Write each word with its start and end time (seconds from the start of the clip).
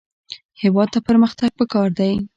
هېواد 0.61 0.87
ته 0.93 0.99
پرمختګ 1.07 1.49
پکار 1.59 1.87
دی 1.99 2.13